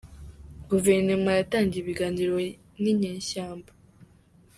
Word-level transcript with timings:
Guverinoma 0.69 1.31
yatangiye 1.39 1.81
ibiganiro 1.81 2.33
n’inyeshyamba 2.81 3.71